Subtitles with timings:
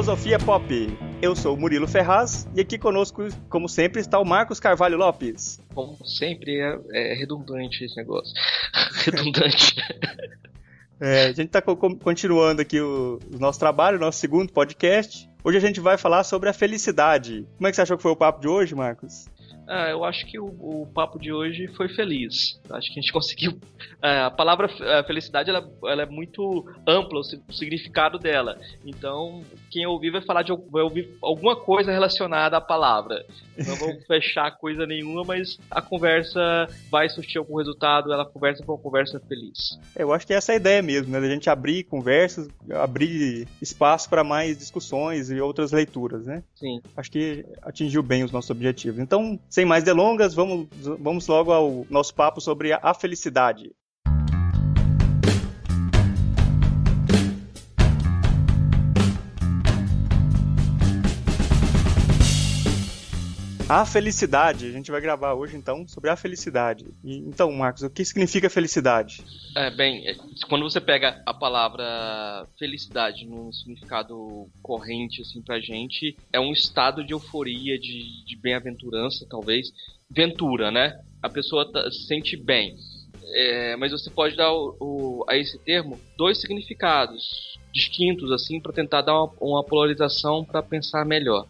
[0.00, 0.98] Filosofia Pop.
[1.20, 5.60] Eu sou o Murilo Ferraz e aqui conosco, como sempre, está o Marcos Carvalho Lopes.
[5.74, 8.32] Como sempre, é, é redundante esse negócio.
[9.04, 9.76] redundante.
[11.02, 15.30] É, a gente está co continuando aqui o, o nosso trabalho, o nosso segundo podcast.
[15.42, 17.46] Hoje a gente vai falar sobre a felicidade.
[17.56, 19.26] Como é que você achou que foi o papo de hoje, Marcos?
[19.72, 22.60] Ah, eu acho que o, o, papo de hoje foi feliz.
[22.68, 23.56] Acho que a gente conseguiu.
[24.02, 28.58] É, a palavra a felicidade ela, ela, é muito ampla, o significado dela.
[28.84, 33.24] Então, quem ouvir vai falar de vai ouvir alguma coisa relacionada à palavra.
[33.56, 38.12] Não vou fechar coisa nenhuma, mas a conversa vai surtir algum resultado.
[38.12, 39.78] Ela conversa com uma conversa feliz.
[39.94, 41.18] Eu acho que essa é a ideia mesmo, né?
[41.18, 46.42] A gente abrir conversas, abrir espaço para mais discussões e outras leituras, né?
[46.56, 46.80] Sim.
[46.96, 48.98] Acho que atingiu bem os nossos objetivos.
[48.98, 53.70] Então, sem mais delongas, vamos, vamos logo ao nosso papo sobre a felicidade.
[63.70, 66.84] A felicidade, a gente vai gravar hoje então sobre a felicidade.
[67.04, 69.24] E, então, Marcos, o que significa felicidade?
[69.56, 70.16] É, bem, é,
[70.48, 77.04] quando você pega a palavra felicidade no significado corrente assim pra gente, é um estado
[77.04, 79.68] de euforia, de, de bem-aventurança, talvez.
[80.10, 81.00] Ventura, né?
[81.22, 82.74] A pessoa tá, se sente bem.
[83.36, 88.72] É, mas você pode dar o, o, a esse termo dois significados distintos assim para
[88.72, 91.46] tentar dar uma, uma polarização para pensar melhor.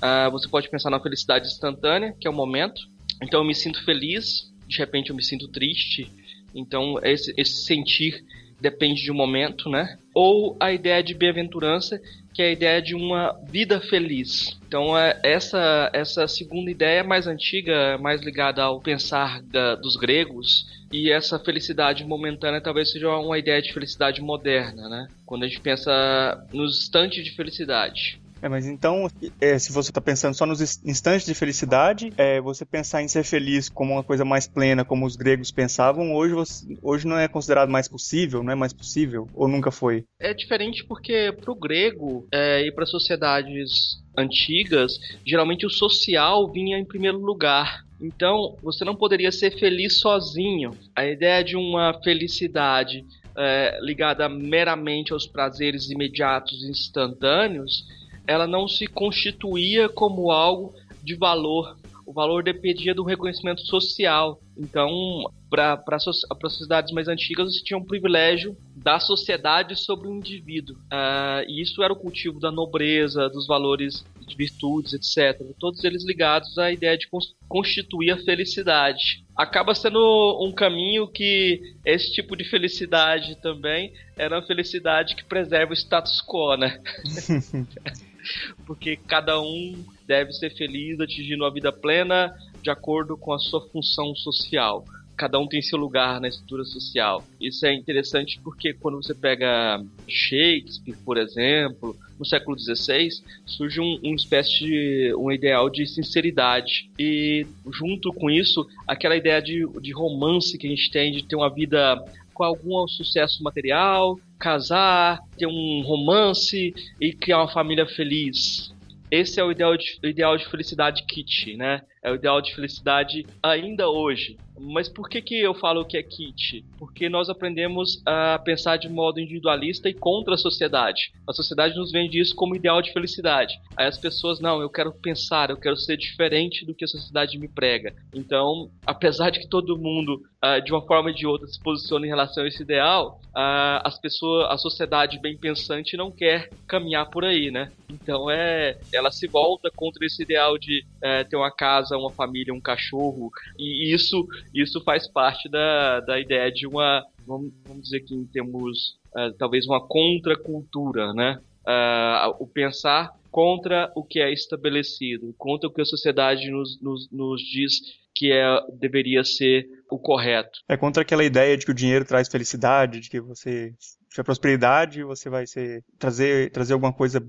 [0.00, 2.80] Uh, você pode pensar na felicidade instantânea, que é o momento.
[3.22, 6.10] Então eu me sinto feliz, de repente eu me sinto triste.
[6.54, 8.24] Então esse, esse sentir
[8.60, 9.98] depende de um momento, né?
[10.14, 12.00] Ou a ideia de bem-aventurança,
[12.32, 14.58] que é a ideia de uma vida feliz.
[14.66, 19.96] Então é, essa essa segunda ideia é mais antiga, mais ligada ao pensar da, dos
[19.96, 20.66] gregos.
[20.92, 25.08] E essa felicidade momentânea talvez seja uma ideia de felicidade moderna, né?
[25.24, 28.20] Quando a gente pensa nos instantes de felicidade.
[28.42, 29.08] É, mas então,
[29.40, 33.24] é, se você está pensando só nos instantes de felicidade, é, você pensar em ser
[33.24, 37.28] feliz como uma coisa mais plena, como os gregos pensavam, hoje, você, hoje não é
[37.28, 39.28] considerado mais possível, não é mais possível?
[39.34, 40.04] Ou nunca foi?
[40.18, 46.78] É diferente porque para o grego é, e para sociedades antigas, geralmente o social vinha
[46.78, 47.84] em primeiro lugar.
[48.00, 50.70] Então, você não poderia ser feliz sozinho.
[50.96, 53.04] A ideia de uma felicidade
[53.36, 57.84] é, ligada meramente aos prazeres imediatos e instantâneos
[58.30, 61.76] ela não se constituía como algo de valor.
[62.06, 64.40] O valor dependia do reconhecimento social.
[64.56, 70.76] Então, para as sociedades mais antigas, você tinha um privilégio da sociedade sobre o indivíduo.
[70.76, 75.40] Uh, e isso era o cultivo da nobreza, dos valores de virtudes, etc.
[75.58, 77.08] Todos eles ligados à ideia de
[77.48, 79.24] constituir a felicidade.
[79.36, 85.72] Acaba sendo um caminho que esse tipo de felicidade também era uma felicidade que preserva
[85.72, 86.80] o status quo, né?
[88.66, 93.60] porque cada um deve ser feliz atingindo a vida plena de acordo com a sua
[93.68, 94.84] função social.
[95.16, 97.22] Cada um tem seu lugar na estrutura social.
[97.38, 103.08] Isso é interessante porque quando você pega Shakespeare, por exemplo, no século XVI,
[103.44, 106.90] surge um, espécie de um ideal de sinceridade.
[106.98, 111.36] E junto com isso, aquela ideia de, de romance que a gente tem, de ter
[111.36, 112.02] uma vida
[112.40, 118.74] com algum sucesso material, casar, ter um romance e criar uma família feliz.
[119.10, 121.82] Esse é o ideal de, ideal de felicidade kit, né?
[122.02, 124.38] É o ideal de felicidade ainda hoje.
[124.60, 126.64] Mas por que, que eu falo que é kit?
[126.78, 131.12] Porque nós aprendemos a pensar de modo individualista e contra a sociedade.
[131.26, 133.58] A sociedade nos vende isso como ideal de felicidade.
[133.74, 137.38] Aí as pessoas, não, eu quero pensar, eu quero ser diferente do que a sociedade
[137.38, 137.94] me prega.
[138.14, 142.04] Então, apesar de que todo mundo, uh, de uma forma ou de outra, se posiciona
[142.04, 147.08] em relação a esse ideal, uh, as pessoas, a sociedade bem pensante não quer caminhar
[147.08, 147.72] por aí, né?
[147.88, 152.54] Então, é, ela se volta contra esse ideal de uh, ter uma casa, uma família,
[152.54, 158.00] um cachorro, e isso isso faz parte da, da ideia de uma, vamos, vamos dizer
[158.00, 161.40] que em termos, uh, talvez uma contracultura, né?
[161.60, 167.08] Uh, o pensar contra o que é estabelecido, contra o que a sociedade nos, nos,
[167.10, 167.80] nos diz
[168.14, 168.44] que é,
[168.78, 170.60] deveria ser o correto.
[170.68, 173.72] É contra aquela ideia de que o dinheiro traz felicidade, de que você
[174.10, 177.24] tiver prosperidade, você vai ser, trazer, trazer alguma coisa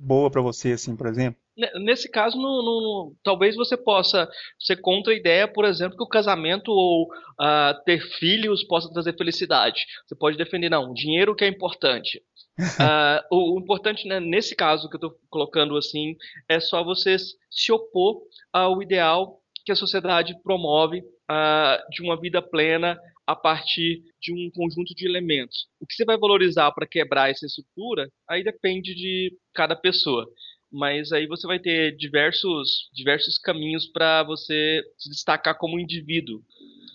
[0.00, 1.40] boa para você, assim, por exemplo?
[1.74, 6.08] Nesse caso, no, no, talvez você possa ser contra a ideia, por exemplo, que o
[6.08, 9.84] casamento ou uh, ter filhos possa trazer felicidade.
[10.06, 12.22] Você pode defender, não, dinheiro que é importante.
[12.58, 16.16] uh, o, o, importante né, nesse caso que eu estou colocando assim
[16.48, 18.22] é só você se opor
[18.52, 22.98] ao ideal que a sociedade promove uh, de uma vida plena
[23.30, 25.68] a partir de um conjunto de elementos.
[25.80, 30.26] O que você vai valorizar para quebrar essa estrutura, aí depende de cada pessoa.
[30.72, 36.42] Mas aí você vai ter diversos, diversos caminhos para você se destacar como indivíduo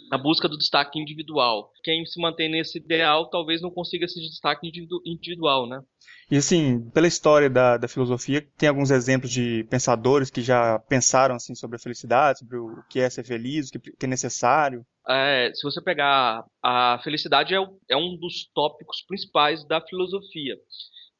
[0.09, 1.71] na busca do destaque individual.
[1.83, 5.81] Quem se mantém nesse ideal talvez não consiga esse destaque individu individual, né?
[6.29, 11.35] E assim, pela história da, da filosofia, tem alguns exemplos de pensadores que já pensaram
[11.35, 14.83] assim sobre a felicidade, sobre o que é ser feliz, o que, é necessário.
[15.07, 17.59] É, se você pegar a felicidade é,
[17.89, 20.55] é um dos tópicos principais da filosofia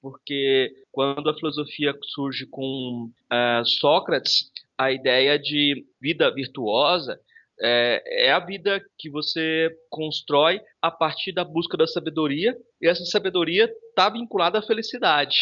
[0.06, 7.20] porque quando a filosofia surge com uh, Sócrates, a ideia de vida virtuosa
[7.62, 13.06] é, é, a vida que você constrói a partir da busca da sabedoria, e essa
[13.06, 15.38] sabedoria está vinculada à felicidade.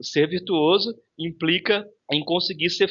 [0.00, 2.88] Ser virtuoso implica em conseguir ser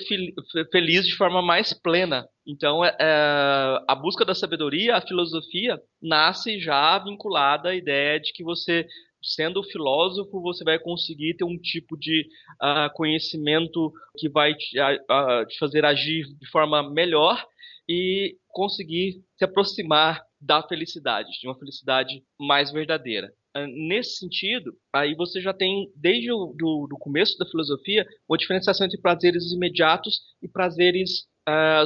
[0.71, 2.27] feliz de forma mais plena.
[2.45, 8.31] Então, é, é, a busca da sabedoria, a filosofia, nasce já vinculada à ideia de
[8.33, 8.85] que você
[9.23, 12.27] sendo filósofo, você vai conseguir ter um tipo de
[12.62, 17.45] uh, conhecimento que vai te, uh, te, fazer agir de forma melhor
[17.92, 23.34] e conseguir se aproximar da felicidade, de uma felicidade mais verdadeira.
[23.56, 28.38] Uh, nesse sentido, aí você já tem, desde o do, do começo da filosofia, uma
[28.38, 31.30] diferenciação entre prazeres imediatos e prazeres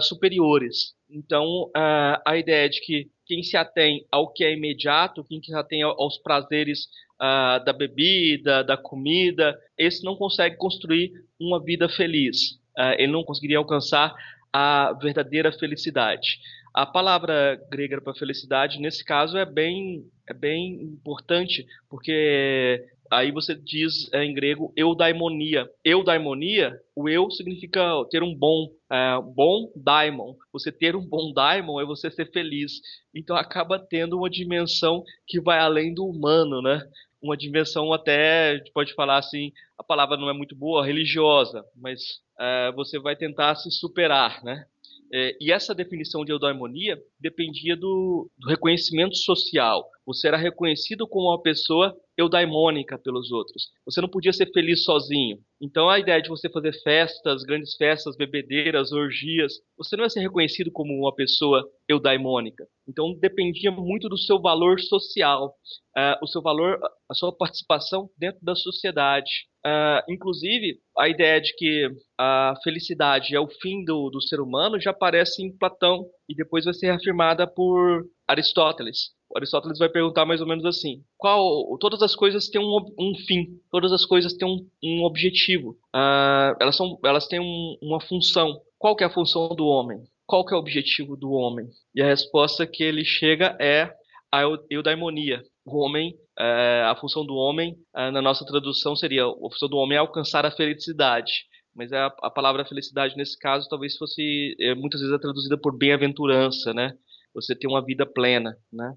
[0.02, 0.94] superiores.
[1.10, 5.82] Então, a ideia de que quem se atém ao que é imediato, quem se atém
[5.82, 12.52] aos prazeres uh, da bebida, da comida, esse não consegue construir uma vida feliz.
[12.78, 14.14] Uh, ele não conseguiria alcançar
[14.58, 16.40] a verdadeira felicidade.
[16.74, 22.82] A palavra grega para felicidade, nesse caso, é bem, é bem importante, porque
[23.12, 25.70] aí você diz é, em grego eudaimonia.
[25.84, 30.36] Eudaimonia, o eu significa ter um bom, é, bom daimon.
[30.54, 32.80] Você ter um bom daimon é você ser feliz.
[33.14, 36.82] Então acaba tendo uma dimensão que vai além do humano, né?
[37.22, 41.64] Uma dimensão até, a gente pode falar assim, a palavra não é muito boa, religiosa,
[41.76, 44.66] mas é, você vai tentar se superar, né?
[45.14, 49.88] É, e essa definição de eudaimonia dependia do, do, reconhecimento social.
[50.06, 53.70] Você era reconhecido como uma pessoa eudaimônica pelos outros.
[53.86, 55.38] Você não podia ser feliz sozinho.
[55.62, 60.22] Então a ideia de você fazer festas, grandes festas, bebedeiras, orgias, você não ia ser
[60.22, 62.66] reconhecido como uma pessoa eudaimônica.
[62.88, 65.56] Então dependia muito do seu valor social,
[65.98, 66.80] uh, o seu valor,
[67.10, 69.32] a sua participação dentro da sociedade.
[69.66, 71.90] Uh, inclusive, a ideia de que
[72.20, 76.66] a felicidade é o fim do, do ser humano já aparece em Platão e depois
[76.66, 79.16] vai ser reafirmada por Aristóteles.
[79.36, 83.48] Aristóteles vai perguntar mais ou menos assim: qual todas as coisas têm um, um fim,
[83.72, 88.60] todas as coisas têm um, um objetivo, uh, elas são elas têm um, uma função.
[88.78, 90.00] Qual que é a função do homem?
[90.28, 91.68] Qual que é o objetivo do homem?
[91.94, 93.92] E a resposta que ele chega é
[94.32, 95.44] a eudaimonia.
[95.66, 99.78] O homem, uh, a função do homem, uh, na nossa tradução seria a função do
[99.78, 101.46] homem é alcançar a felicidade
[101.76, 105.78] mas a, a, palavra felicidade nesse caso talvez fosse é, muitas vezes é traduzida por
[105.78, 106.94] bem-aventurança, né?
[107.34, 108.96] Você ter uma vida plena, né?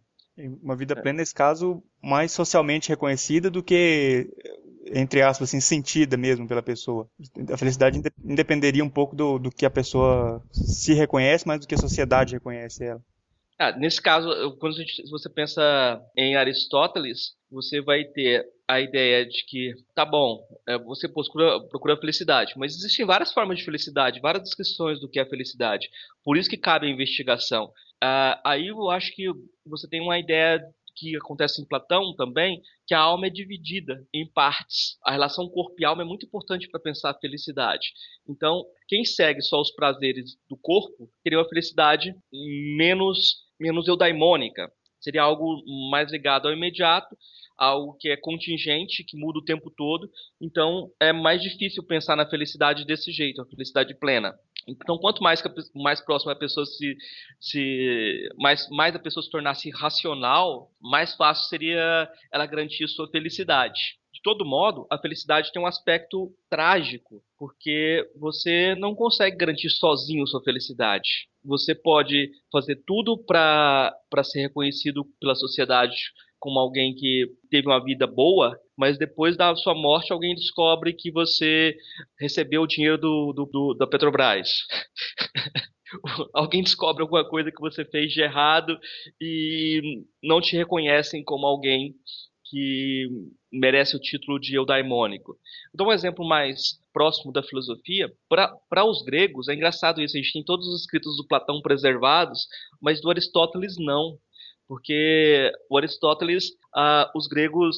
[0.62, 1.00] Uma vida é.
[1.00, 4.28] plena, nesse caso, mais socialmente reconhecida do que,
[4.86, 7.08] entre aspas, assim, sentida mesmo pela pessoa.
[7.52, 11.74] A felicidade independeria um pouco do, do que a pessoa se reconhece, mas do que
[11.74, 13.02] a sociedade reconhece ela.
[13.58, 14.76] Ah, nesse caso, quando
[15.10, 21.08] você pensa em Aristóteles, você vai ter a ideia de que, tá bom, é, você
[21.08, 25.88] procura, procura felicidade, mas existem várias formas de felicidade, várias descrições do que é felicidade.
[26.22, 27.72] Por isso que cabe a investigação.
[28.02, 29.26] Uh, aí eu acho que
[29.66, 30.62] você tem uma ideia
[30.98, 34.98] que acontece em Platão também, que a alma é dividida em partes.
[35.04, 37.92] A relação corpo e alma é muito importante para pensar a felicidade.
[38.28, 44.70] Então, quem segue só os prazeres do corpo teria uma felicidade menos, menos eudaimônica.
[45.00, 47.16] Seria algo mais ligado ao imediato,
[47.56, 50.10] algo que é contingente, que muda o tempo todo.
[50.40, 54.34] Então, é mais difícil pensar na felicidade desse jeito, a felicidade plena.
[54.66, 55.42] Então, quanto mais,
[55.74, 56.96] mais próximo a pessoa se,
[57.40, 63.98] se mais, mais a pessoa se tornasse racional, mais fácil seria ela garantir sua felicidade.
[64.12, 70.26] De todo modo, a felicidade tem um aspecto trágico, porque você não consegue garantir sozinho
[70.26, 71.28] sua felicidade.
[71.44, 75.96] Você pode fazer tudo para ser reconhecido pela sociedade
[76.38, 81.10] como alguém que teve uma vida boa, mas depois da sua morte alguém descobre que
[81.10, 81.76] você
[82.18, 84.48] recebeu o dinheiro do, do, do da Petrobras.
[86.32, 88.78] alguém descobre alguma coisa que você fez de errado
[89.20, 91.94] e não te reconhecem como alguém
[92.50, 93.08] que
[93.52, 95.36] merece o título de eudaimônico.
[95.74, 98.10] Dar um exemplo mais próximo da filosofia.
[98.28, 102.46] Para os gregos, é engraçado isso, a gente tem todos os escritos do Platão preservados,
[102.80, 104.18] mas do Aristóteles não
[104.68, 107.76] porque o Aristóteles, uh, os gregos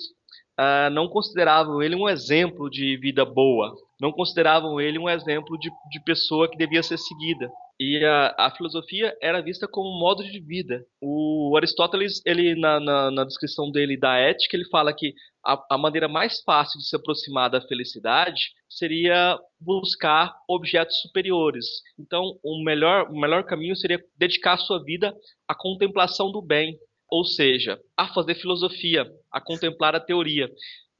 [0.59, 5.71] uh, não consideravam ele um exemplo de vida boa, não consideravam ele um exemplo de,
[5.91, 7.51] de pessoa que devia ser seguida.
[7.83, 10.85] E a, a, filosofia era vista como um modo de vida.
[11.01, 15.79] O Aristóteles, ele na, na, na descrição dele da ética, ele fala que a, a,
[15.79, 21.65] maneira mais fácil de se aproximar da felicidade seria buscar objetos superiores.
[21.99, 25.15] Então, o melhor, o melhor caminho seria dedicar a sua vida
[25.49, 26.77] à contemplação do bem,
[27.11, 30.51] ou seja, a fazer filosofia, a contemplar a teoria.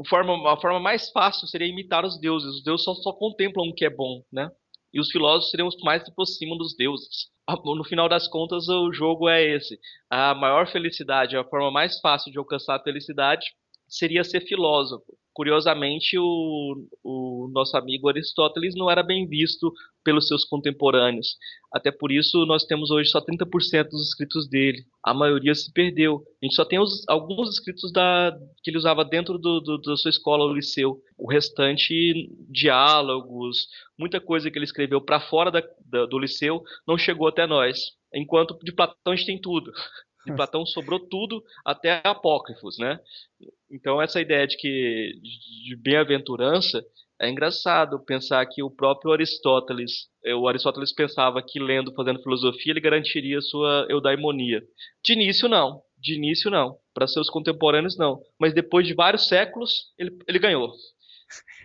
[0.01, 2.57] A forma, a forma mais fácil seria imitar os deuses.
[2.57, 4.51] Os deuses só, só contemplam o que é bom, né?
[4.93, 7.29] E os filósofos seriam os que mais se aproximam dos deuses.
[7.47, 9.79] Ah, no final das contas, o jogo é esse.
[10.09, 13.47] A maior felicidade, a forma mais fácil de alcançar a felicidade
[13.89, 15.20] seria ser filósofo.
[15.33, 19.73] Curiosamente, o, o nosso amigo Aristóteles não era bem visto
[20.03, 21.37] pelos seus contemporâneos.
[21.73, 24.85] Até por isso, nós temos hoje só 30% dos escritos dele.
[25.05, 26.25] A maioria se perdeu.
[26.43, 29.97] A gente só tem os, alguns escritos da, que ele usava dentro do, do, da
[29.97, 31.01] sua escola, o liceu.
[31.17, 33.69] O restante, diálogos,
[33.99, 37.93] muita coisa que ele escreveu para fora da, da, do liceu, não chegou até nós.
[38.13, 39.71] Enquanto de Platão a gente tem tudo.
[40.27, 43.01] De Platão sobrou tudo, até apócrifos, né?
[43.71, 45.13] Então essa ideia de que
[45.67, 46.85] de bem-aventurança
[47.21, 52.73] é engraçado pensar que o próprio Aristóteles, eh, o Aristóteles pensava que lendo, fazendo filosofia,
[52.73, 54.63] ele garantiria sua eudaimonia.
[55.05, 59.93] De início não, de início não, para seus contemporâneos não, mas depois de vários séculos
[59.99, 60.73] ele, ele ganhou.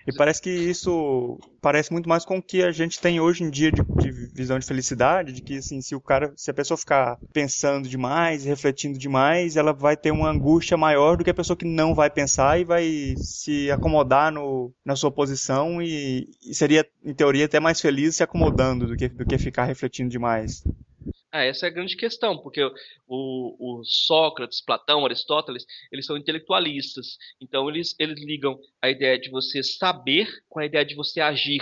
[0.07, 3.49] E parece que isso parece muito mais com o que a gente tem hoje em
[3.49, 6.77] dia de, de, visão de felicidade, de que assim, se o cara, se a pessoa
[6.77, 11.57] ficar pensando demais, refletindo demais, ela vai ter uma angústia maior do que a pessoa
[11.57, 16.87] que não vai pensar e vai se acomodar no, na sua posição e, e seria,
[17.03, 20.63] em teoria, até mais feliz se acomodando do que, do que ficar refletindo demais.
[21.35, 22.71] Ah, essa é a grande questão, porque o,
[23.09, 27.17] o, Sócrates, Platão, Aristóteles, eles são intelectualistas.
[27.41, 31.59] Então eles, eles ligam a ideia de você saber com a ideia de você agir.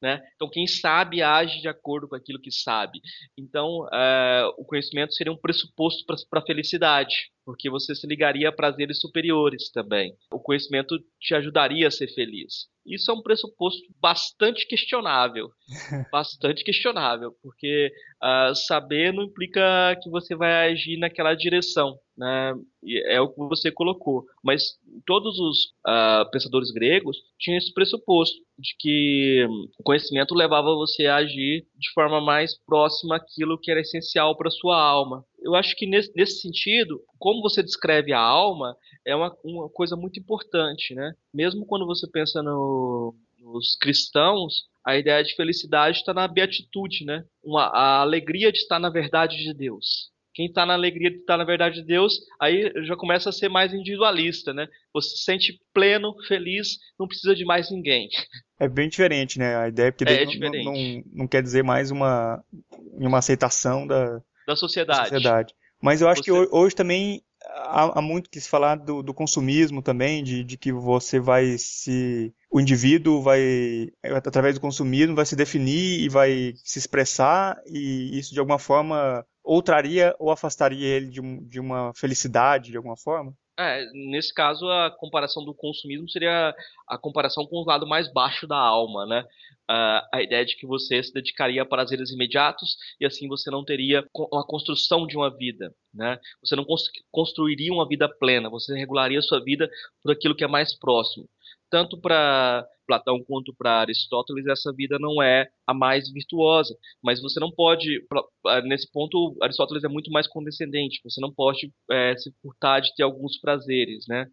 [0.00, 0.20] Né?
[0.36, 3.00] Então, quem sabe age de acordo com aquilo que sabe.
[3.36, 7.14] Então, uh, o conhecimento seria um pressuposto para a felicidade,
[7.44, 10.14] porque você se ligaria a prazeres superiores também.
[10.32, 12.68] O conhecimento te ajudaria a ser feliz.
[12.86, 15.50] Isso é um pressuposto bastante questionável.
[16.12, 21.98] bastante questionável, porque uh, saber não implica que você vai agir naquela direção.
[22.16, 22.54] Né?
[23.06, 24.24] É o que você colocou.
[24.42, 24.62] Mas
[25.06, 29.46] todos os uh, pensadores gregos tinham esse pressuposto de que
[29.78, 34.50] o conhecimento levava você a agir de forma mais próxima àquilo que era essencial para
[34.50, 35.24] sua alma.
[35.40, 38.76] Eu acho que nesse, nesse sentido, como você descreve a alma,
[39.06, 41.12] é uma, uma coisa muito importante, né?
[41.32, 47.24] Mesmo quando você pensa no, nos cristãos, a ideia de felicidade está na beatitude, né?
[47.42, 50.10] Uma, a alegria de estar na verdade de Deus.
[50.38, 53.48] Quem está na alegria de estar na verdade de Deus, aí já começa a ser
[53.48, 54.68] mais individualista, né?
[54.94, 58.08] Você se sente pleno, feliz, não precisa de mais ninguém.
[58.56, 59.56] É bem diferente, né?
[59.56, 62.40] A ideia, porque é, não, não, não, não, quer dizer mais uma,
[62.92, 65.10] uma aceitação da, da sociedade.
[65.10, 65.54] Da sociedade.
[65.82, 66.30] Mas eu acho Você...
[66.30, 70.56] que hoje também há, há, muito que se falar do, do consumismo também, de, de,
[70.56, 72.32] que você vai se.
[72.48, 73.88] O indivíduo vai,
[74.24, 79.26] através do consumismo, vai se definir e vai se expressar, e isso de alguma forma
[79.48, 83.32] ou traria ou afastaria ele de, de uma felicidade de alguma forma?
[83.58, 86.54] É, nesse caso, a comparação do consumismo seria
[86.86, 89.22] a comparação com o lado mais baixo da alma, né?
[89.70, 93.64] Uh, a ideia de que você se dedicaria a prazeres imediatos e assim você não
[93.64, 96.18] teria uma construção de uma vida, né?
[96.42, 96.64] Você não
[97.10, 99.68] construiria uma vida plena, você regularia sua vida
[100.02, 101.28] por aquilo que é mais próximo.
[101.70, 106.74] Tanto para Platão quanto para Aristóteles, essa vida não é a mais virtuosa.
[107.04, 108.00] Mas você não pode,
[108.64, 111.00] nesse ponto, Aristóteles é muito mais condescendente.
[111.04, 114.24] Você não pode é, se furtar de ter alguns prazeres, né?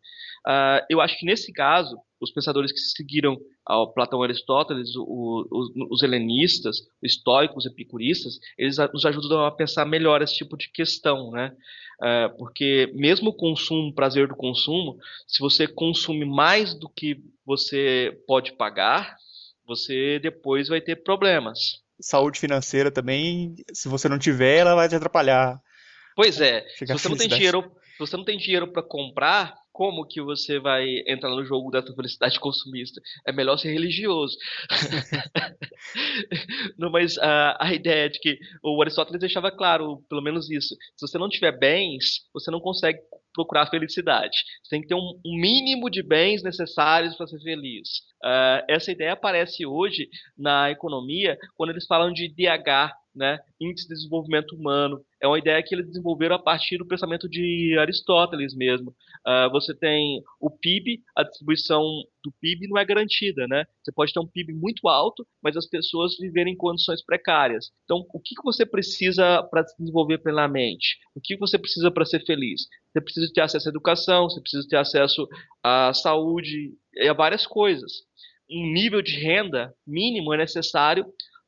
[0.48, 5.72] Uh, eu acho que nesse caso, os pensadores que seguiram ao Platão Aristóteles, o, os,
[5.90, 11.32] os helenistas, os estoicos, epicuristas, eles nos ajudam a pensar melhor esse tipo de questão,
[11.32, 11.52] né?
[12.00, 17.24] Uh, porque mesmo o consumo, o prazer do consumo, se você consome mais do que
[17.46, 19.16] você pode pagar,
[19.66, 21.84] você depois vai ter problemas.
[22.00, 25.60] Saúde financeira também, se você não tiver, ela vai te atrapalhar.
[26.16, 30.08] Pois é, se você não tem dinheiro, se você não tem dinheiro para comprar, como
[30.08, 33.02] que você vai entrar no jogo da felicidade consumista?
[33.28, 34.38] É melhor ser religioso.
[36.80, 40.74] não, mas a, a ideia de que o Aristóteles deixava claro, pelo menos isso.
[40.96, 43.00] Se você não tiver bens, você não consegue
[43.34, 44.38] procurar felicidade.
[44.64, 47.90] Você tem que ter um, um mínimo de bens necessários para ser feliz.
[48.24, 53.40] Uh, essa ideia aparece hoje na economia quando eles falam de DH, né?
[53.60, 55.02] Índice de Desenvolvimento Humano.
[55.22, 58.94] É uma ideia que eles desenvolveram a partir do pensamento de Aristóteles mesmo.
[59.26, 61.82] Uh, você tem o PIB, a distribuição
[62.24, 63.66] do PIB não é garantida, né?
[63.84, 67.72] Você pode ter um PIB muito alto, mas as pessoas viverem em condições precárias.
[67.86, 70.98] Então, o que, que você precisa para se desenvolver plenamente?
[71.16, 72.68] O que você precisa para ser feliz?
[72.92, 75.28] Você precisa ter acesso à educação, você precisa ter acesso
[75.64, 77.92] à saúde e a várias coisas.
[78.50, 81.06] Um nível de renda mínimo é necessário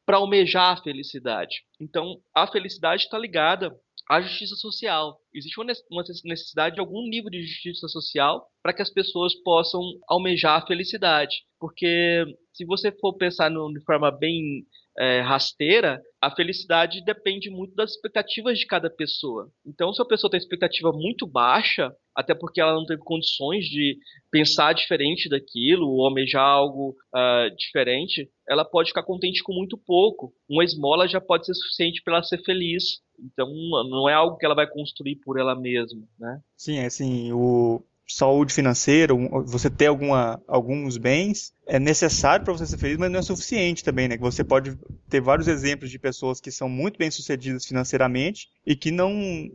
[0.07, 1.57] para almejar a felicidade.
[1.81, 3.77] Então, a felicidade está ligada
[4.09, 5.19] à justiça social.
[5.33, 10.63] Existe uma necessidade de algum nível de justiça social para que as pessoas possam almejar
[10.63, 11.35] a felicidade.
[11.59, 12.23] Porque
[12.53, 14.65] se você for pensar de forma bem
[14.97, 19.49] é, rasteira, a felicidade depende muito das expectativas de cada pessoa.
[19.65, 23.97] Então, se a pessoa tem expectativa muito baixa, até porque ela não teve condições de
[24.31, 30.33] pensar diferente daquilo, ou almejar algo uh, diferente, ela pode ficar contente com muito pouco.
[30.49, 33.01] Uma esmola já pode ser suficiente para ela ser feliz.
[33.19, 33.47] Então,
[33.89, 36.39] não é algo que ela vai construir por ela mesma, né?
[36.55, 39.13] Sim, é assim, o, saúde financeira,
[39.45, 43.83] você ter alguma, alguns bens, é necessário para você ser feliz, mas não é suficiente
[43.83, 44.17] também, né?
[44.17, 44.77] Você pode
[45.09, 49.51] ter vários exemplos de pessoas que são muito bem sucedidas financeiramente e que não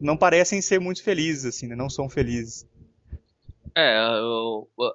[0.00, 1.76] não parecem ser muito felizes, assim, né?
[1.76, 2.66] Não são felizes.
[3.74, 3.98] É,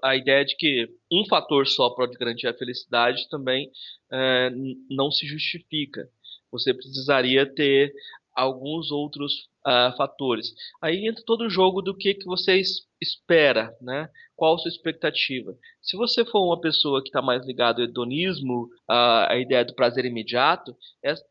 [0.04, 3.72] a ideia de que um fator só pode garantir a felicidade também
[4.12, 4.50] é,
[4.90, 6.08] não se justifica.
[6.52, 7.92] Você precisaria ter
[8.38, 10.54] alguns outros uh, fatores.
[10.80, 12.62] Aí entra todo o jogo do que, que você
[13.02, 14.08] espera, né?
[14.36, 15.54] Qual a sua expectativa?
[15.82, 19.74] Se você for uma pessoa que está mais ligado ao hedonismo, uh, à ideia do
[19.74, 20.76] prazer imediato,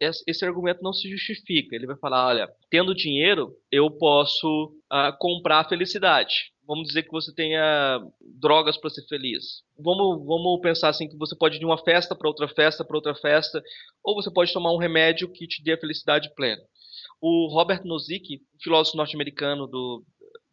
[0.01, 1.77] esse argumento não se justifica.
[1.77, 7.13] Ele vai falar, olha, tendo dinheiro, eu posso uh, comprar a felicidade vamos dizer que
[7.13, 8.01] você tenha
[8.41, 9.63] drogas para ser feliz.
[9.79, 12.97] Vamos, vamos pensar assim que você pode ir de uma festa para outra festa para
[12.97, 13.63] outra festa,
[14.03, 16.61] ou você pode tomar um remédio que te dê a felicidade plena.
[17.21, 20.05] O Robert Nozick, filósofo norte-americano do,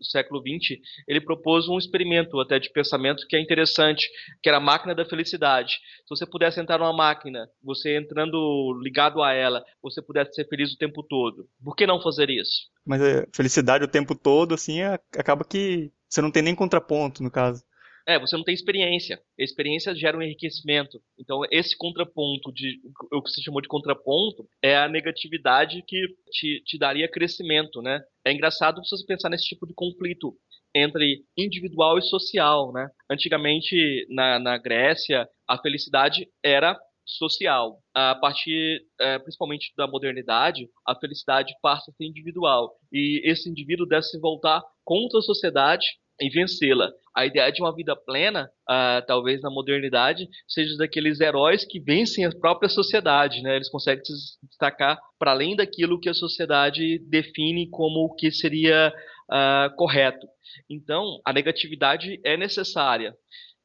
[0.04, 4.10] do século XX, ele propôs um experimento até de pensamento que é interessante,
[4.42, 5.74] que era a máquina da felicidade.
[5.74, 10.74] Se você pudesse entrar numa máquina, você entrando ligado a ela, você pudesse ser feliz
[10.74, 11.48] o tempo todo.
[11.64, 12.70] Por que não fazer isso?
[12.86, 17.24] Mas a felicidade o tempo todo, assim, é, acaba que você não tem nem contraponto,
[17.24, 17.64] no caso.
[18.08, 19.20] É, você não tem experiência.
[19.40, 21.02] A experiência gera um enriquecimento.
[21.18, 22.80] Então, esse contraponto, de
[23.12, 28.02] o que se chamou de contraponto, é a negatividade que te, te daria crescimento, né?
[28.26, 30.36] É engraçado você pensar nesse tipo de conflito
[30.76, 32.90] entre individual e social, né?
[33.10, 37.80] Antigamente, na, na Grécia, a felicidade era social.
[37.94, 42.74] A partir, é, principalmente da modernidade, a felicidade passa a ser individual.
[42.92, 45.86] E esse indivíduo deve se voltar contra a sociedade
[46.20, 46.92] e vencê-la.
[47.16, 52.26] A ideia de uma vida plena, uh, talvez na modernidade, seja daqueles heróis que vencem
[52.26, 53.56] a própria sociedade, né?
[53.56, 58.94] Eles conseguem se destacar para além daquilo que a sociedade define como o que seria
[59.30, 60.28] uh, correto.
[60.70, 63.16] Então, a negatividade é necessária.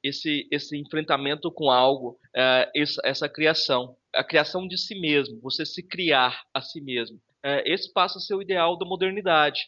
[0.03, 5.65] Esse, esse enfrentamento com algo, uh, essa, essa criação, a criação de si mesmo, você
[5.65, 9.61] se criar a si mesmo é, esse passa a ser o ideal da modernidade.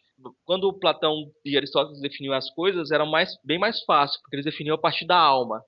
[0.44, 4.74] Quando Platão e Aristóteles definiam as coisas, era mais, bem mais fácil, porque eles definiam
[4.74, 5.62] a partir da alma.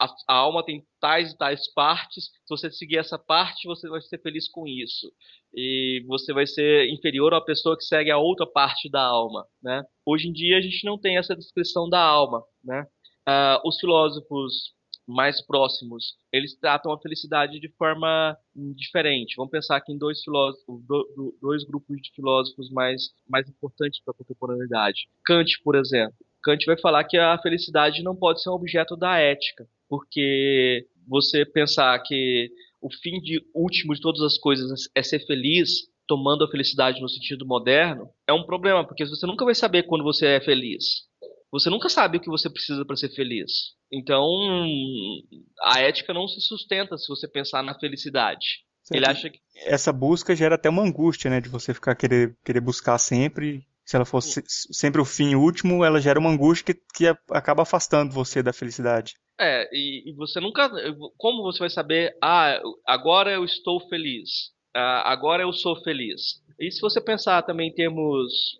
[0.00, 4.00] A, a, alma tem tais e tais partes, se você seguir essa parte, você vai
[4.00, 5.12] ser feliz com isso.
[5.54, 9.46] E você vai ser inferior à pessoa que segue a outra parte da alma.
[9.62, 9.82] Né?
[10.04, 12.42] Hoje em dia, a gente não tem essa descrição da alma.
[12.64, 12.84] Né?
[13.28, 14.72] Uh, os filósofos
[15.06, 19.34] mais próximos, eles tratam a felicidade de forma diferente.
[19.36, 20.82] Vamos pensar aqui em dois filósofos,
[21.40, 25.08] dois grupos de filósofos mais, mais importantes para a contemporaneidade.
[25.24, 26.14] Kant, por exemplo.
[26.42, 31.44] Kant vai falar que a felicidade não pode ser um objeto da ética, porque você
[31.44, 36.50] pensar que o fim de, último de todas as coisas é ser feliz, tomando a
[36.50, 40.40] felicidade no sentido moderno, é um problema, porque você nunca vai saber quando você é
[40.40, 41.06] feliz.
[41.52, 43.74] Você nunca sabe o que você precisa para ser feliz.
[43.92, 44.24] Então,
[45.62, 48.64] a ética não se sustenta se você pensar na felicidade.
[48.82, 48.98] Certo.
[48.98, 52.60] Ele acha que essa busca gera até uma angústia, né, de você ficar querer querer
[52.60, 53.64] buscar sempre.
[53.84, 58.12] Se ela fosse sempre o fim último, ela gera uma angústia que, que acaba afastando
[58.12, 59.14] você da felicidade.
[59.38, 60.70] É, e, e você nunca.
[61.18, 66.40] Como você vai saber, ah, agora eu estou feliz, ah, agora eu sou feliz?
[66.58, 68.56] E se você pensar também em termos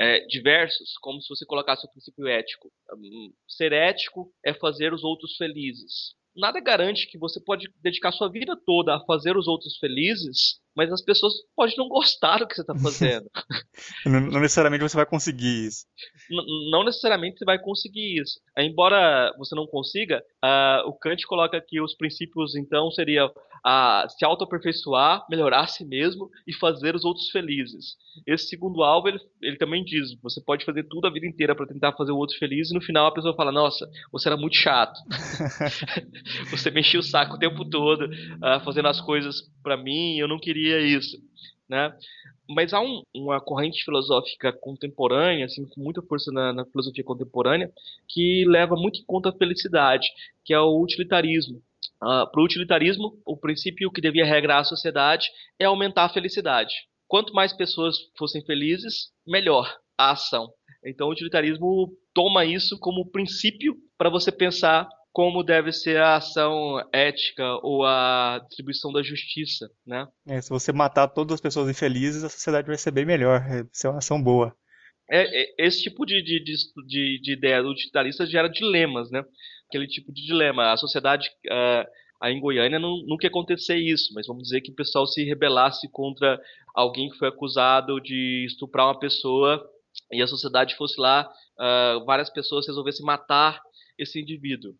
[0.00, 2.70] é, diversos, como se você colocasse o princípio ético.
[2.94, 6.14] Hum, ser ético é fazer os outros felizes.
[6.36, 10.92] Nada garante que você pode dedicar sua vida toda a fazer os outros felizes, mas
[10.92, 13.26] as pessoas podem não gostar do que você está fazendo.
[14.04, 15.86] não necessariamente você vai conseguir isso.
[16.30, 18.38] N não necessariamente você vai conseguir isso.
[18.58, 23.32] Embora você não consiga, uh, o Kant coloca que os princípios, então, seria
[23.66, 27.96] uh, se autoaperfeiçoar, melhorar a si mesmo e fazer os outros felizes.
[28.26, 31.66] Esse segundo alvo, ele, ele também diz: você pode fazer tudo a vida inteira para
[31.66, 34.56] tentar fazer o outro feliz, e no final a pessoa fala: Nossa, você era muito
[34.56, 34.98] chato.
[36.50, 40.38] você mexia o saco o tempo todo, uh, fazendo as coisas para mim, eu não
[40.38, 41.16] queria isso.
[41.68, 41.92] Né?
[42.48, 47.70] Mas há um, uma corrente filosófica contemporânea, assim, com muita força na, na filosofia contemporânea,
[48.08, 50.06] que leva muito em conta a felicidade,
[50.44, 51.60] que é o utilitarismo.
[52.02, 55.28] Uh, Para o utilitarismo, o princípio que devia regrar a sociedade
[55.58, 56.74] é aumentar a felicidade.
[57.08, 60.48] Quanto mais pessoas fossem felizes, melhor a ação.
[60.84, 66.78] Então, o utilitarismo toma isso como princípio para você pensar como deve ser a ação
[66.92, 70.06] ética ou a distribuição da justiça, né?
[70.28, 73.64] É, se você matar todas as pessoas infelizes, a sociedade vai ser bem melhor, vai
[73.72, 74.54] ser uma ação boa.
[75.10, 79.24] É, é, esse tipo de, de, de, de ideia utilitarista gera dilemas, né?
[79.68, 80.72] Aquele tipo de dilema.
[80.72, 81.86] A sociedade, uh,
[82.20, 85.24] aí em Goiânia, não, nunca ia acontecer isso, mas vamos dizer que o pessoal se
[85.24, 86.40] rebelasse contra
[86.74, 89.64] alguém que foi acusado de estuprar uma pessoa
[90.12, 93.60] e a sociedade fosse lá, uh, várias pessoas resolvessem matar
[93.98, 94.74] esse indivíduo.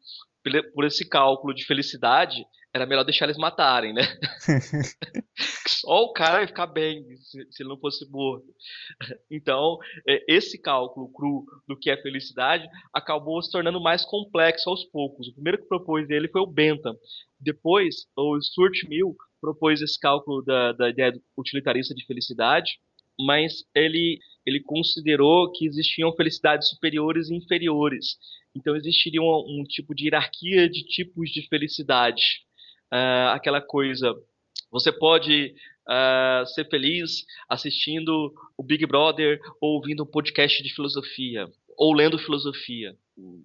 [0.74, 2.46] Por esse cálculo de felicidade,
[2.76, 4.02] era melhor deixar eles matarem, né?
[5.66, 8.46] Só o cara ia ficar bem se, se ele não fosse morto.
[9.30, 14.84] Então, é, esse cálculo cru do que é felicidade acabou se tornando mais complexo aos
[14.84, 15.28] poucos.
[15.28, 16.94] O primeiro que propôs ele foi o Bentham.
[17.40, 22.78] Depois, o Stuart Mill propôs esse cálculo da, da ideia utilitarista de felicidade,
[23.18, 28.18] mas ele, ele considerou que existiam felicidades superiores e inferiores.
[28.54, 32.45] Então existiria um, um tipo de hierarquia de tipos de felicidade.
[32.92, 34.14] Uh, aquela coisa,
[34.70, 35.54] você pode
[35.88, 41.46] uh, ser feliz assistindo o Big Brother ou ouvindo um podcast de filosofia
[41.76, 42.96] ou lendo filosofia.
[43.18, 43.44] Uh,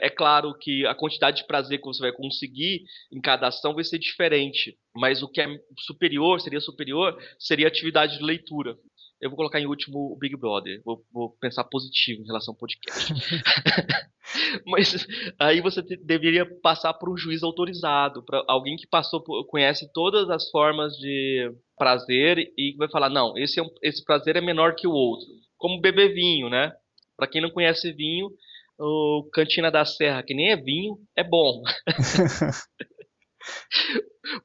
[0.00, 3.84] é claro que a quantidade de prazer que você vai conseguir em cada ação vai
[3.84, 5.46] ser diferente, mas o que é
[5.78, 8.76] superior, seria superior, seria a atividade de leitura
[9.20, 10.80] eu vou colocar em último o Big Brother.
[10.84, 13.12] Vou, vou pensar positivo em relação ao podcast.
[14.66, 15.06] Mas
[15.38, 19.90] aí você te, deveria passar por um juiz autorizado, para alguém que passou por, conhece
[19.92, 24.40] todas as formas de prazer e vai falar não, esse é um, esse prazer é
[24.40, 25.26] menor que o outro.
[25.58, 26.72] Como beber vinho, né?
[27.16, 28.30] Para quem não conhece vinho,
[28.78, 31.62] o Cantina da Serra, que nem é vinho, é bom.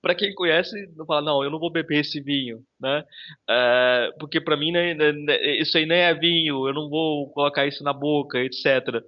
[0.02, 3.04] para quem conhece, não fala, não, eu não vou beber esse vinho, né?
[3.50, 7.30] É, porque para mim né, né, né, isso aí nem é vinho, eu não vou
[7.32, 9.04] colocar isso na boca, etc.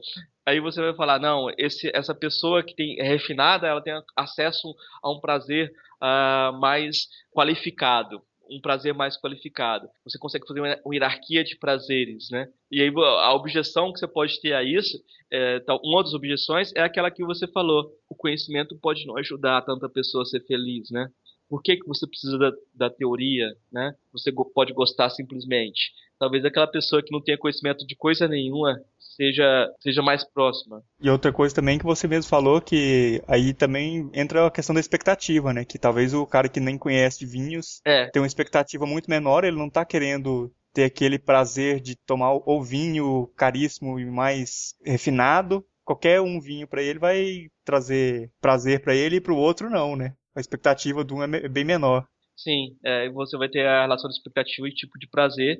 [0.45, 4.73] Aí você vai falar, não, esse, essa pessoa que tem, é refinada, ela tem acesso
[5.03, 9.87] a um prazer uh, mais qualificado um prazer mais qualificado.
[10.03, 12.49] Você consegue fazer uma, uma, hierarquia de prazeres, né?
[12.71, 16.81] E aí a objeção que você pode ter a isso, é, uma das objeções é
[16.81, 17.91] aquela que você falou.
[18.09, 21.09] O conhecimento pode não ajudar tanta pessoa a ser feliz, né?
[21.49, 23.95] Por que, que você precisa da, da teoria, né?
[24.11, 25.93] Você pode gostar simplesmente.
[26.19, 28.75] Talvez aquela pessoa que não tenha conhecimento de coisa nenhuma
[29.17, 30.83] seja, seja mais próxima.
[31.01, 34.79] E outra coisa também que você mesmo falou, que aí também entra a questão da
[34.79, 35.65] expectativa, né?
[35.65, 38.09] Que talvez o cara que nem conhece de vinhos é.
[38.09, 42.61] tem uma expectativa muito menor, ele não tá querendo ter aquele prazer de tomar o
[42.61, 45.65] vinho caríssimo e mais refinado.
[45.83, 49.95] Qualquer um vinho para ele vai trazer prazer para ele e para o outro não,
[49.95, 50.13] né?
[50.35, 52.05] A expectativa de um é bem menor.
[52.35, 55.57] Sim, é, você vai ter a relação de expectativa e tipo de prazer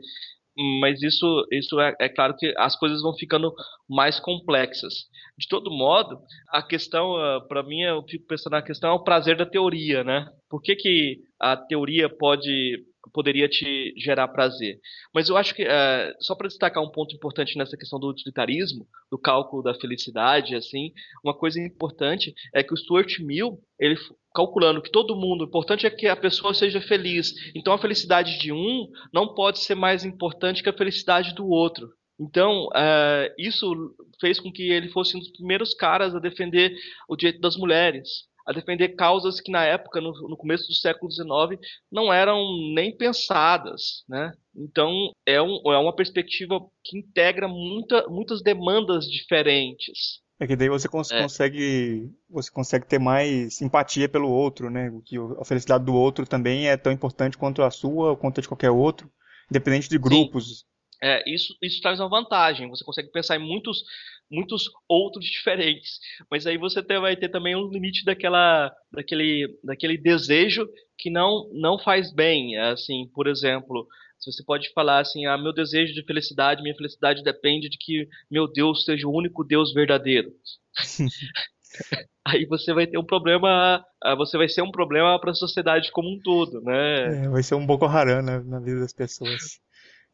[0.82, 3.54] mas isso, isso é, é, claro que as coisas vão ficando
[3.88, 5.06] mais complexas.
[5.38, 9.04] De todo modo, a questão, ah, para mim, eu fico pensando na questão é o
[9.04, 10.28] prazer da teoria, né?
[10.50, 14.80] Por que, que a teoria pode poderia te gerar prazer.
[15.14, 18.88] Mas eu acho que, uh, só para destacar um ponto importante nessa questão do utilitarismo,
[19.10, 20.92] do cálculo da felicidade, assim,
[21.24, 23.96] uma coisa importante é que o Stuart Mill, ele
[24.38, 27.34] calculando que todo mundo, o importante é que a pessoa seja feliz.
[27.56, 31.90] Então a felicidade de um não pode ser mais importante que a felicidade do outro.
[32.20, 36.76] Então, uh, isso fez com que ele fosse um dos primeiros caras a defender
[37.10, 41.12] o direito das mulheres a defender causas que na época, no, no começo do século
[41.12, 41.60] XIX,
[41.92, 42.42] não eram
[42.74, 44.32] nem pensadas, né?
[44.56, 50.22] Então é, um, é uma perspectiva que integra muita, muitas demandas diferentes.
[50.40, 51.22] É que daí você cons é.
[51.22, 54.92] consegue você consegue ter mais simpatia pelo outro, né?
[55.04, 58.42] Que a felicidade do outro também é tão importante quanto a sua ou quanto a
[58.42, 59.10] de qualquer outro,
[59.50, 60.60] independente de grupos.
[60.60, 60.66] Sim.
[61.02, 62.70] É, isso, isso traz uma vantagem.
[62.70, 63.84] Você consegue pensar em muitos
[64.30, 66.00] muitos outros diferentes.
[66.30, 71.50] Mas aí você ter, vai ter também um limite daquela, daquele, daquele desejo que não,
[71.54, 72.58] não faz bem.
[72.58, 73.88] Assim, por exemplo,
[74.20, 78.08] Se você pode falar assim, ah, meu desejo de felicidade, minha felicidade depende de que
[78.30, 80.32] meu Deus seja o único Deus verdadeiro.
[82.26, 85.92] aí você vai ter um problema, ah, você vai ser um problema para a sociedade
[85.92, 87.26] como um todo, né?
[87.26, 89.60] É, vai ser um Boko Haram na, na vida das pessoas.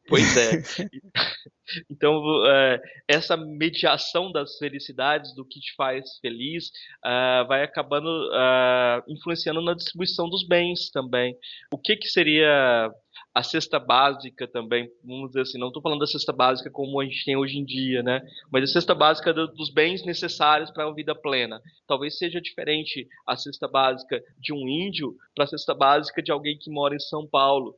[0.08, 0.52] Pois é.
[1.90, 6.68] então, é, essa mediação das felicidades, do que te faz feliz,
[7.06, 11.38] uh, vai acabando uh, influenciando na distribuição dos bens também.
[11.72, 12.92] O que, que seria
[13.34, 17.06] a cesta básica também, vamos dizer assim, não estou falando da cesta básica como a
[17.06, 18.22] gente tem hoje em dia, né?
[18.52, 21.60] Mas a cesta básica do, dos bens necessários para uma vida plena.
[21.88, 26.58] Talvez seja diferente a cesta básica de um índio para a cesta básica de alguém
[26.58, 27.76] que mora em São Paulo,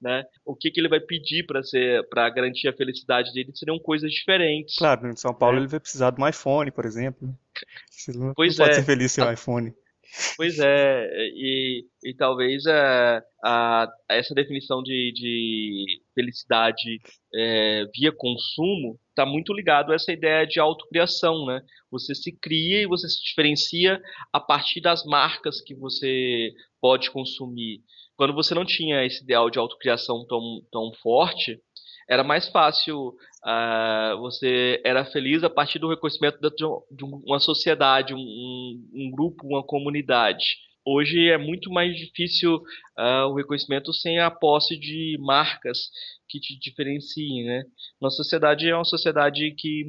[0.00, 0.24] né?
[0.44, 4.10] O que, que ele vai pedir para ser para garantir a felicidade dele seriam coisas
[4.10, 4.76] diferentes.
[4.76, 5.60] Claro, em São Paulo é.
[5.60, 7.28] ele vai precisar de um iPhone, por exemplo.
[8.14, 8.68] Não, pois não é.
[8.68, 9.74] pode ser feliz sem um iPhone.
[10.36, 17.00] Pois é, e, e talvez a, a, essa definição de, de felicidade
[17.34, 21.60] é, via consumo está muito ligado a essa ideia de autocriação, né?
[21.90, 24.00] Você se cria e você se diferencia
[24.32, 27.80] a partir das marcas que você pode consumir.
[28.16, 31.60] Quando você não tinha esse ideal de autocriação tão, tão forte,
[32.08, 36.38] era mais fácil, uh, você era feliz a partir do reconhecimento
[36.90, 38.18] de uma sociedade, um,
[38.92, 40.56] um grupo, uma comunidade.
[40.86, 45.88] Hoje é muito mais difícil uh, o reconhecimento sem a posse de marcas
[46.28, 47.62] que te diferenciem, né?
[48.00, 49.84] Nossa sociedade é uma sociedade que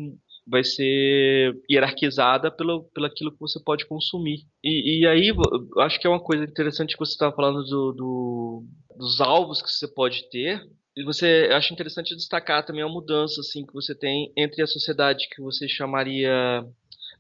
[0.48, 4.46] vai ser hierarquizada pelo, pelo aquilo que você pode consumir.
[4.64, 5.32] E, e aí,
[5.80, 8.64] acho que é uma coisa interessante que você estava falando do, do,
[8.96, 10.62] dos alvos que você pode ter,
[10.96, 15.28] e você acha interessante destacar também a mudança assim que você tem entre a sociedade
[15.30, 16.66] que você chamaria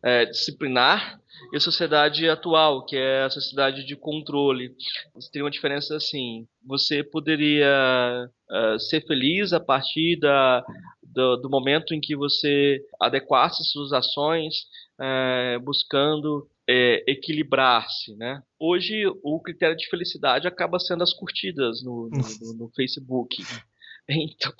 [0.03, 1.19] é, disciplinar
[1.51, 4.71] e a sociedade atual, que é a sociedade de controle.
[5.13, 10.63] Você tem uma diferença assim: você poderia uh, ser feliz a partir da,
[11.03, 14.67] do, do, momento em que você adequasse suas ações,
[14.99, 18.41] uh, buscando é, equilibrar-se, né?
[18.59, 23.37] Hoje o critério de felicidade acaba sendo as curtidas no, no, no Facebook.
[24.07, 24.53] Então,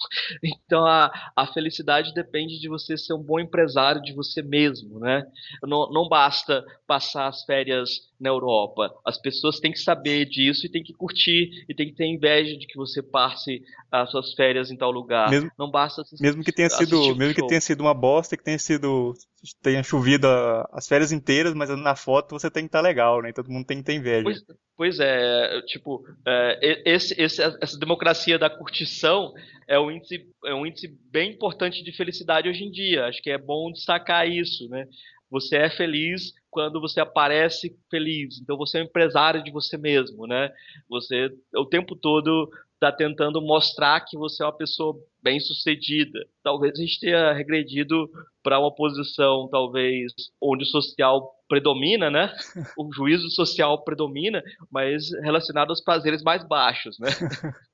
[0.44, 5.24] então a, a felicidade depende de você ser um bom empresário de você mesmo, né?
[5.62, 8.92] Não, não basta passar as férias na Europa.
[9.06, 12.58] As pessoas têm que saber disso e têm que curtir e têm que ter inveja
[12.58, 15.30] de que você passe as suas férias em tal lugar.
[15.30, 17.44] Mesmo, não basta assistir, mesmo que tenha sido, mesmo show.
[17.44, 19.14] que tenha sido uma bosta, que tenha sido
[19.62, 20.28] tenha chovido
[20.72, 23.32] as férias inteiras, mas na foto você tem que estar tá legal, né?
[23.32, 24.24] Todo mundo tem que ter inveja.
[24.24, 24.44] Pois,
[24.76, 29.34] pois é, tipo, é, esse, esse, essa democracia da curtição
[29.68, 33.06] é um, índice, é um índice bem importante de felicidade hoje em dia.
[33.06, 34.88] Acho que é bom destacar isso, né?
[35.30, 38.40] Você é feliz quando você aparece feliz.
[38.42, 40.50] Então você é um empresário de você mesmo, né?
[40.90, 42.50] Você o tempo todo
[42.86, 46.20] está tentando mostrar que você é uma pessoa bem sucedida.
[46.44, 48.10] Talvez a gente tenha regredido
[48.44, 52.32] para uma posição, talvez, onde o social predomina, né?
[52.78, 57.10] O juízo social predomina, mas relacionado aos prazeres mais baixos, né?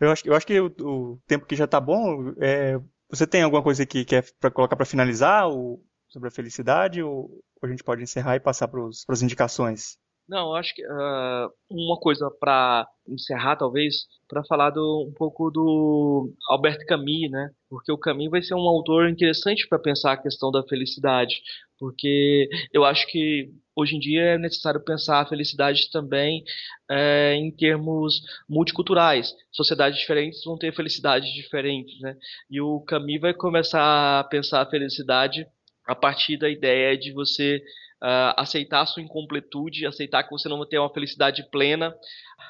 [0.00, 2.32] eu, acho, eu acho que o, o tempo que já está bom.
[2.40, 7.02] É, você tem alguma coisa que quer para colocar para finalizar o, sobre a felicidade
[7.02, 9.96] ou a gente pode encerrar e passar para as indicações?
[10.32, 16.32] Não, acho que uh, uma coisa para encerrar, talvez, para falar do, um pouco do
[16.48, 17.50] Albert Camus, né?
[17.68, 21.42] Porque o Camus vai ser um autor interessante para pensar a questão da felicidade,
[21.78, 26.42] porque eu acho que hoje em dia é necessário pensar a felicidade também
[26.90, 29.34] é, em termos multiculturais.
[29.50, 32.16] Sociedades diferentes vão ter felicidades diferentes, né?
[32.50, 35.46] E o Camus vai começar a pensar a felicidade
[35.86, 37.62] a partir da ideia de você
[38.02, 41.94] uh, aceitar a sua incompletude, aceitar que você não vai ter uma felicidade plena,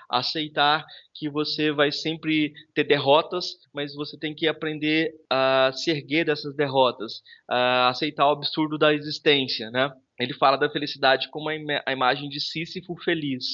[0.09, 0.85] aceitar
[1.15, 6.57] que você vai sempre ter derrotas, mas você tem que aprender a se erguer dessas
[6.57, 9.93] derrotas, a aceitar o absurdo da existência, né?
[10.19, 13.45] Ele fala da felicidade como a, im a imagem de Sísifo feliz.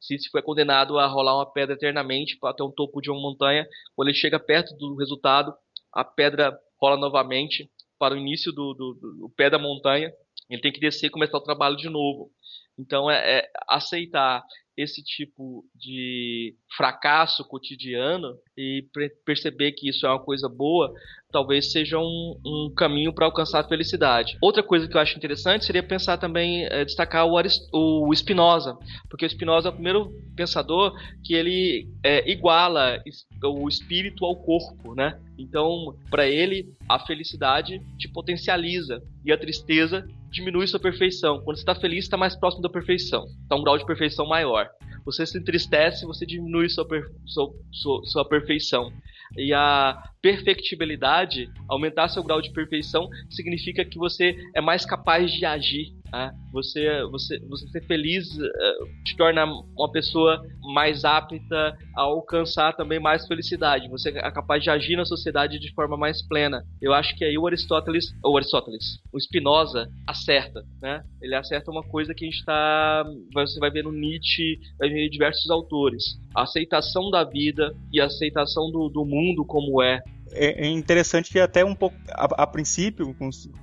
[0.00, 3.66] Sísifo é condenado a rolar uma pedra eternamente até o topo de uma montanha.
[3.96, 5.52] Quando ele chega perto do resultado,
[5.92, 10.12] a pedra rola novamente para o início do, do, do pé da montanha
[10.48, 12.30] ele tem que descer e começar o trabalho de novo.
[12.78, 14.42] Então, é, é aceitar
[14.76, 18.84] esse tipo de fracasso cotidiano e
[19.24, 20.92] perceber que isso é uma coisa boa,
[21.30, 24.36] talvez seja um, um caminho para alcançar a felicidade.
[24.42, 27.38] Outra coisa que eu acho interessante seria pensar também, é, destacar o,
[27.72, 28.76] o Spinoza,
[29.08, 30.92] porque o Spinoza é o primeiro pensador
[31.22, 33.00] que ele é, iguala
[33.44, 35.20] o espírito ao corpo, né?
[35.38, 41.40] Então, para ele, a felicidade te potencializa e a tristeza diminui sua perfeição.
[41.44, 44.68] Quando você está feliz, está mais próximo da perfeição, está um grau de perfeição maior.
[45.08, 48.92] Você se entristece, você diminui sua, per, sua, sua, sua perfeição.
[49.38, 55.46] E a perfectibilidade, aumentar seu grau de perfeição, significa que você é mais capaz de
[55.46, 55.94] agir.
[56.12, 56.32] Né?
[56.52, 60.42] Você, você, você ser feliz uh, te torna uma pessoa
[60.72, 63.88] mais apta a alcançar também mais felicidade.
[63.88, 66.64] Você é capaz de agir na sociedade de forma mais plena.
[66.80, 71.02] Eu acho que aí o Aristóteles, ou Aristóteles, o Spinoza acerta, né?
[71.20, 75.06] Ele acerta uma coisa que a gente está, você vai ver no Nietzsche, vai ver
[75.06, 76.18] em diversos autores.
[76.34, 80.00] A aceitação da vida e a aceitação do, do mundo como é,
[80.32, 83.14] é, é interessante que até um pouco a, a, princípio,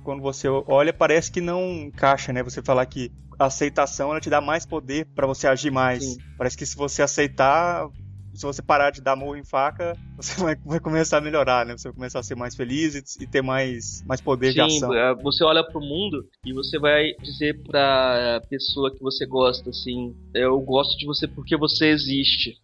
[0.02, 2.42] quando você olha, parece que não encaixa, né?
[2.42, 6.04] Você falar que a aceitação ela te dá mais poder para você agir mais.
[6.04, 6.18] Sim.
[6.38, 7.88] Parece que se você aceitar,
[8.34, 11.76] se você parar de dar murro em faca, você vai, vai, começar a melhorar, né?
[11.76, 14.60] Você vai começar a ser mais feliz e, e ter mais, mais poder Sim, de
[14.60, 14.94] ação.
[14.94, 20.14] É, você olha pro mundo e você vai dizer pra pessoa que você gosta, assim,
[20.34, 22.54] eu gosto de você porque você existe.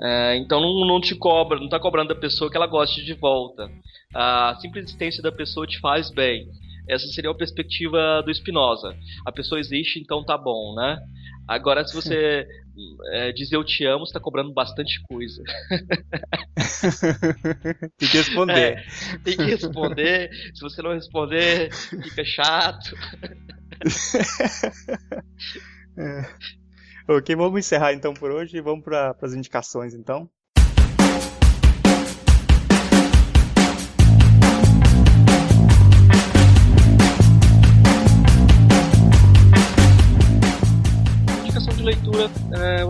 [0.00, 3.14] É, então não, não te cobra, não está cobrando da pessoa que ela goste de
[3.14, 3.68] volta.
[4.14, 6.46] A simples existência da pessoa te faz bem.
[6.88, 8.96] Essa seria a perspectiva do Spinoza.
[9.26, 10.98] A pessoa existe, então tá bom, né?
[11.46, 12.46] Agora, se você
[13.12, 15.42] é, dizer eu te amo, você tá cobrando bastante coisa.
[17.98, 18.58] tem que responder.
[18.58, 18.84] É,
[19.24, 20.30] tem que responder.
[20.54, 22.94] Se você não responder, fica chato.
[25.98, 26.57] é.
[27.08, 30.30] Ok, vamos encerrar então por hoje e vamos para as indicações então.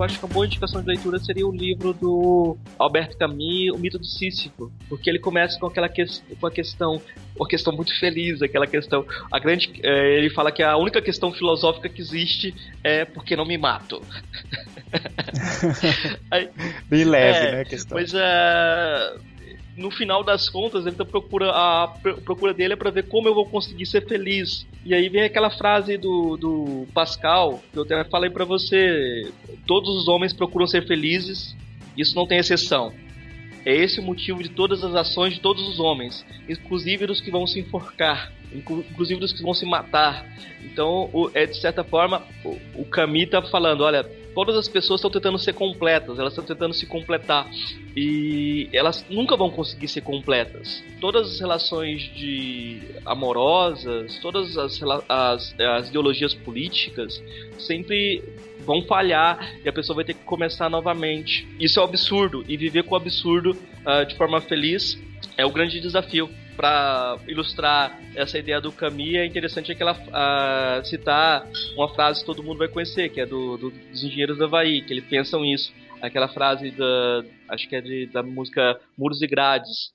[0.08, 3.98] Acho que uma boa indicação de leitura seria o livro do Alberto Camus, O Mito
[3.98, 6.04] do Sísifo, porque ele começa com aquela que,
[6.40, 7.00] com a questão,
[7.36, 11.30] uma questão muito feliz, aquela questão, a grande, é, ele fala que a única questão
[11.32, 14.02] filosófica que existe é porque não me mato.
[16.30, 16.48] Aí,
[16.88, 17.98] Bem leve, é, né, a questão.
[17.98, 19.14] Mas é,
[19.78, 21.88] no final das contas, ele tá procura a
[22.24, 24.66] procura dele é para ver como eu vou conseguir ser feliz.
[24.84, 29.30] E aí vem aquela frase do, do Pascal, que eu até falei para você,
[29.66, 31.56] todos os homens procuram ser felizes,
[31.96, 32.92] isso não tem exceção.
[33.64, 37.30] É esse o motivo de todas as ações de todos os homens, inclusive dos que
[37.30, 40.26] vão se enforcar, inclusive dos que vão se matar.
[40.64, 45.10] Então, é de certa forma, o, o Camus tá falando, olha, todas as pessoas estão
[45.10, 47.48] tentando ser completas, elas estão tentando se completar
[47.96, 50.82] e elas nunca vão conseguir ser completas.
[51.00, 57.22] Todas as relações de amorosas, todas as, as, as ideologias políticas
[57.58, 58.22] sempre
[58.60, 61.48] vão falhar e a pessoa vai ter que começar novamente.
[61.58, 64.98] Isso é um absurdo e viver com o absurdo uh, de forma feliz
[65.36, 71.88] é o grande desafio para ilustrar essa ideia do Camus, é interessante uh, citar uma
[71.94, 74.92] frase que todo mundo vai conhecer, que é do, do, dos engenheiros do Havaí, que
[74.92, 75.72] eles pensam isso.
[76.02, 77.24] Aquela frase da.
[77.48, 79.92] acho que é de, da música Muros e Grades.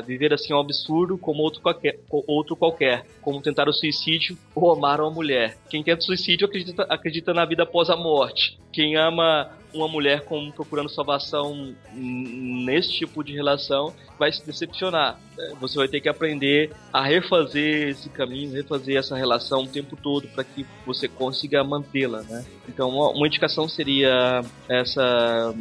[0.00, 4.72] Viver assim é um absurdo como outro qualquer, outro qualquer, como tentar o suicídio ou
[4.72, 5.56] amar uma mulher.
[5.68, 8.58] Quem tenta suicídio acredita, acredita na vida após a morte.
[8.72, 15.18] Quem ama uma mulher como procurando salvação nesse tipo de relação vai se decepcionar.
[15.38, 19.96] É, você vai ter que aprender a refazer esse caminho, refazer essa relação o tempo
[19.96, 22.44] todo para que você consiga mantê-la, né?
[22.68, 25.54] Então, uma indicação seria essa,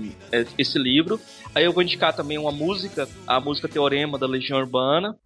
[0.58, 1.20] esse livro.
[1.56, 5.18] Aí eu vou indicar também uma música, a música Teorema da Legião Urbana,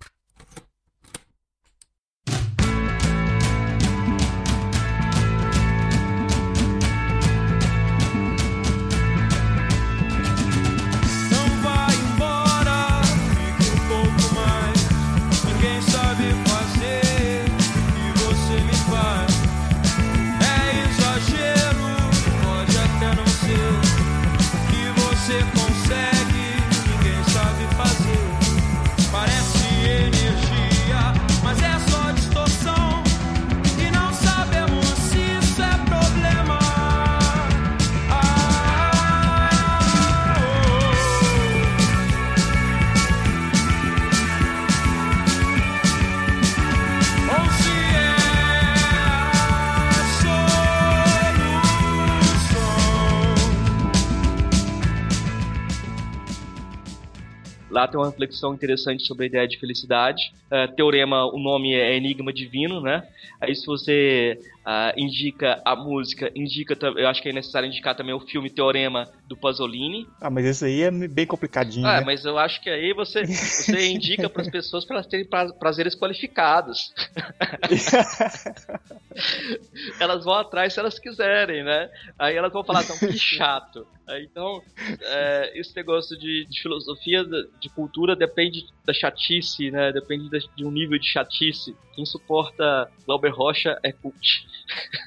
[57.97, 60.31] tem uma reflexão interessante sobre a ideia de felicidade.
[60.51, 63.03] Uh, teorema, o nome é Enigma Divino, né?
[63.41, 68.13] Aí se você uh, indica a música, indica, eu acho que é necessário indicar também
[68.13, 70.05] o filme Teorema do Pasolini.
[70.19, 71.87] Ah, mas esse aí é bem complicadinho.
[71.87, 72.05] Ah, né?
[72.05, 75.25] mas eu acho que aí você, você indica para as pessoas para elas terem
[75.57, 76.93] prazeres qualificados.
[79.99, 81.89] elas vão atrás se elas quiserem, né?
[82.19, 83.87] Aí elas vão falar, então, que chato.
[84.21, 84.61] Então,
[85.01, 87.25] é, esse negócio de, de, filosofia,
[87.59, 89.91] de cultura, depende da chatice, né?
[89.91, 91.75] Depende de um nível de chatice.
[91.93, 94.47] Quem suporta Glauber Rocha é cult.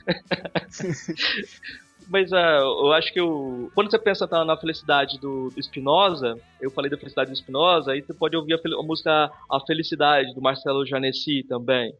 [2.10, 6.68] Mas uh, eu acho que o, quando você pensa na felicidade do, do Spinoza, eu
[6.68, 10.42] falei da felicidade do Spinoza, aí você pode ouvir a, a música A Felicidade, do
[10.42, 11.94] Marcelo Janesi também.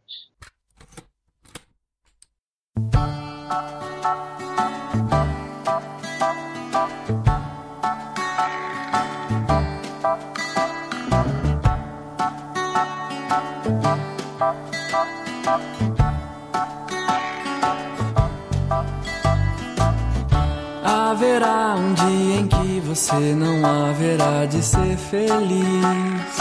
[21.41, 26.37] Haverá um dia em que você não haverá de ser feliz.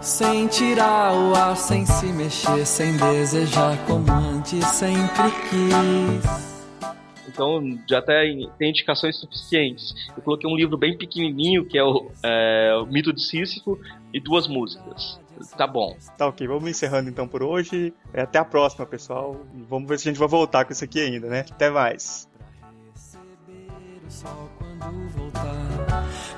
[0.00, 6.78] Sem tirar o ar, sem se mexer, sem desejar como antes sempre quis.
[7.26, 9.92] Então já tem, tem indicações suficientes.
[10.16, 13.76] Eu coloquei um livro bem pequenininho que é o, é, o Mito de Sísifo
[14.14, 15.18] e duas músicas.
[15.56, 15.96] Tá bom.
[16.16, 17.92] Tá ok, vamos encerrando então por hoje.
[18.12, 19.36] É, até a próxima, pessoal.
[19.68, 21.44] Vamos ver se a gente vai voltar com isso aqui ainda, né?
[21.50, 22.28] Até mais.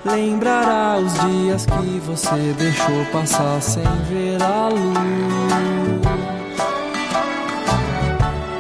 [0.05, 6.01] Lembrará os dias que você deixou passar sem ver a luz.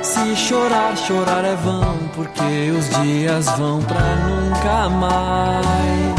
[0.02, 6.09] Se chorar, chorar é vão, porque os dias vão pra nunca mais.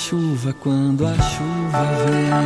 [0.00, 2.40] Chuva quando a chuva vem.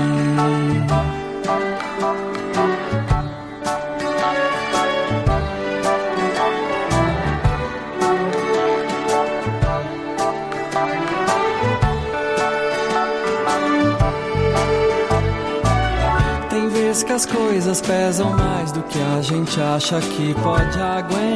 [17.06, 21.34] Que as coisas pesam mais do que a gente acha que pode aguentar.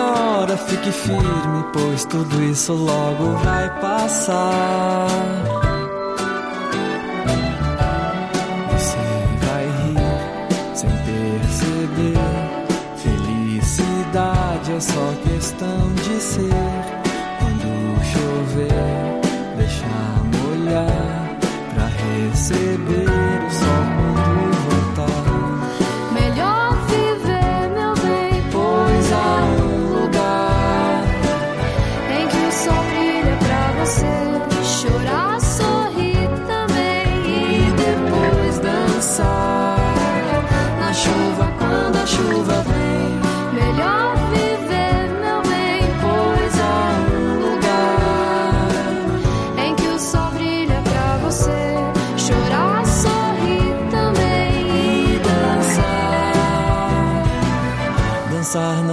[0.00, 5.06] Hora fique firme, pois tudo isso logo vai passar.
[8.72, 8.96] Você
[9.44, 12.18] vai rir sem perceber.
[12.96, 16.50] Felicidade é só questão de ser.
[17.38, 19.20] Quando chover,
[19.58, 19.86] deixa
[20.32, 21.36] molhar
[21.74, 23.19] pra receber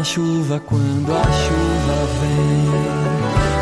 [0.04, 2.68] chuva quando a chuva vem.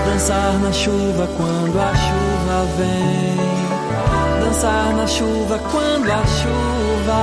[0.05, 4.43] Dançar na chuva quando a chuva vem.
[4.43, 7.21] Dançar na chuva quando a chuva.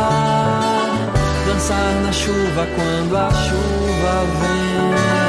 [1.46, 5.21] Dançar na chuva quando a chuva vem.